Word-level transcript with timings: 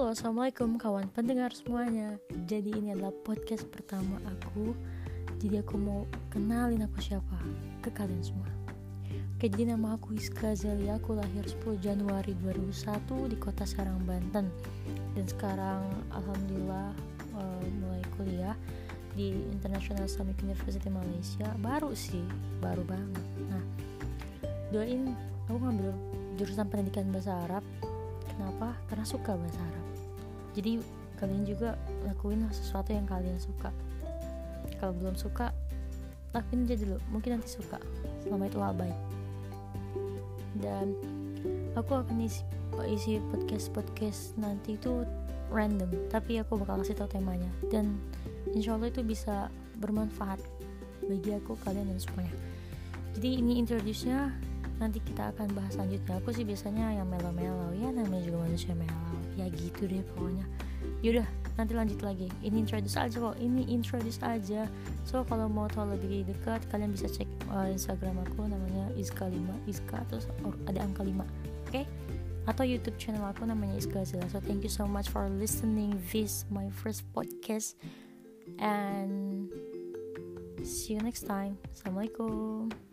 Halo, 0.00 0.16
assalamualaikum 0.16 0.80
kawan 0.80 1.12
pendengar 1.12 1.52
semuanya. 1.52 2.16
Jadi 2.48 2.72
ini 2.72 2.96
adalah 2.96 3.12
podcast 3.20 3.68
pertama 3.68 4.16
aku. 4.24 4.72
Jadi 5.36 5.60
aku 5.60 5.76
mau 5.76 6.08
kenalin 6.32 6.88
aku 6.88 7.04
siapa 7.04 7.36
ke 7.84 7.92
kalian 7.92 8.24
semua. 8.24 8.48
Oke, 9.36 9.52
jadi 9.52 9.76
nama 9.76 10.00
aku 10.00 10.16
Iska 10.16 10.56
Zelia. 10.56 10.96
Aku 10.96 11.20
lahir 11.20 11.44
10 11.44 11.84
Januari 11.84 12.32
2001 12.40 13.28
di 13.28 13.36
kota 13.36 13.68
Serang, 13.68 14.00
Banten. 14.08 14.48
Dan 15.12 15.24
sekarang 15.28 15.84
alhamdulillah 16.16 16.96
uh, 17.36 17.60
mulai 17.84 18.00
kuliah 18.16 18.56
di 19.12 19.36
International 19.52 20.08
Islamic 20.08 20.40
University 20.40 20.88
Malaysia. 20.88 21.52
Baru 21.60 21.92
sih, 21.92 22.24
baru 22.64 22.88
banget. 22.88 23.24
Nah, 23.52 23.62
doain 24.72 25.12
aku 25.44 25.60
ngambil 25.60 25.92
jurusan 26.40 26.64
pendidikan 26.72 27.12
bahasa 27.12 27.36
Arab 27.44 27.60
Kenapa? 28.40 28.72
Karena 28.88 29.04
suka 29.04 29.36
bahasa 29.36 29.60
Arab. 29.60 29.86
Jadi 30.56 30.80
kalian 31.20 31.44
juga 31.44 31.76
lakuin 32.08 32.48
sesuatu 32.48 32.88
yang 32.96 33.04
kalian 33.04 33.36
suka. 33.36 33.68
Kalau 34.80 34.96
belum 34.96 35.12
suka, 35.12 35.52
lakuin 36.32 36.64
aja 36.64 36.80
dulu. 36.80 36.96
Mungkin 37.12 37.36
nanti 37.36 37.52
suka. 37.52 37.76
Selama 38.24 38.48
itu 38.48 38.56
hal. 38.56 38.72
Dan 40.56 40.96
aku 41.76 42.00
akan 42.00 42.16
isi 42.24 42.40
isi 42.88 43.20
podcast 43.28 43.68
podcast 43.76 44.20
nanti 44.40 44.80
itu 44.80 45.04
random. 45.52 46.08
Tapi 46.08 46.40
aku 46.40 46.56
bakal 46.64 46.80
kasih 46.80 46.96
tahu 46.96 47.12
temanya. 47.12 47.52
Dan 47.68 48.00
insya 48.56 48.80
Allah 48.80 48.88
itu 48.88 49.04
bisa 49.04 49.52
bermanfaat 49.84 50.40
bagi 51.04 51.36
aku, 51.36 51.60
kalian 51.60 51.92
dan 51.92 52.00
semuanya. 52.00 52.32
Jadi 53.20 53.28
ini 53.36 53.60
introduce-nya 53.60 54.32
nanti 54.80 54.98
kita 55.04 55.30
akan 55.36 55.52
bahas 55.52 55.76
selanjutnya. 55.76 56.18
Aku 56.18 56.32
sih 56.32 56.42
biasanya 56.42 56.96
yang 56.96 57.06
melo-melo. 57.06 57.70
Ya 57.76 57.92
namanya 57.92 58.24
juga 58.24 58.48
manusia 58.48 58.72
melo. 58.72 58.96
Ya 59.36 59.46
gitu 59.52 59.84
deh 59.86 60.00
pokoknya. 60.16 60.44
Yaudah 61.04 61.28
nanti 61.60 61.72
lanjut 61.76 62.00
lagi. 62.00 62.32
Ini 62.40 62.64
introduce 62.64 62.96
aja 62.96 63.16
kok. 63.20 63.36
Ini 63.36 63.68
introduce 63.68 64.18
aja. 64.24 64.64
So 65.04 65.22
kalau 65.28 65.46
mau 65.46 65.68
tahu 65.68 65.92
lebih 65.94 66.26
dekat 66.26 66.64
kalian 66.72 66.96
bisa 66.96 67.06
cek 67.06 67.28
uh, 67.52 67.68
instagram 67.68 68.18
aku. 68.24 68.48
Namanya 68.48 68.88
iska 68.96 69.28
5 69.28 69.68
iska 69.68 70.00
terus 70.08 70.24
or, 70.42 70.56
ada 70.64 70.80
angka 70.80 71.04
5 71.04 71.12
oke? 71.12 71.28
Okay? 71.68 71.84
atau 72.48 72.64
YouTube 72.64 72.96
channel 72.96 73.22
aku 73.22 73.46
namanya 73.46 73.78
Iska 73.78 74.02
Zila. 74.02 74.26
So 74.26 74.42
thank 74.42 74.66
you 74.66 74.72
so 74.72 74.88
much 74.88 75.06
for 75.06 75.30
listening 75.30 75.94
this 76.10 76.48
my 76.50 76.66
first 76.82 77.06
podcast. 77.12 77.76
And 78.58 79.46
see 80.66 80.98
you 80.98 81.00
next 81.04 81.30
time. 81.30 81.60
Assalamualaikum. 81.70 82.89